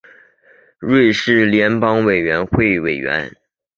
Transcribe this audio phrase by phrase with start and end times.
[0.79, 3.35] 瑞士联邦委员会委员。